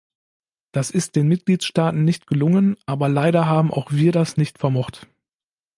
[0.71, 5.05] Das ist den Mitgliedstaaten nicht gelungen, aber leider haben auch wir das nicht vermocht.